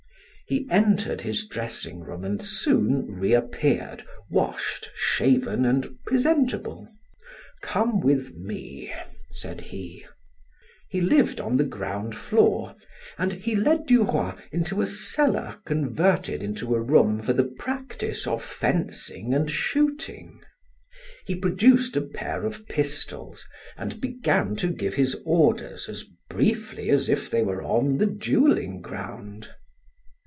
[0.47, 6.89] He entered his dressing room and soon reappeared, washed, shaven, and presentable.
[7.61, 8.91] "Come with me,"
[9.29, 10.05] said he.
[10.89, 12.75] He lived on the ground floor,
[13.17, 18.43] and he led Duroy into a cellar converted into a room for the practice of
[18.43, 20.41] fencing and shooting.
[21.25, 23.47] He produced a pair of pistols
[23.77, 28.81] and began to give his orders as briefly as if they were on the dueling
[28.81, 29.47] ground.